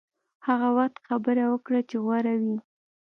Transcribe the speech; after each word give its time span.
هغه 0.47 0.67
وخت 0.77 0.95
خبرې 1.07 1.45
وکړه 1.49 1.79
چې 1.89 1.95
غوره 2.03 2.33
وي. 2.41 2.57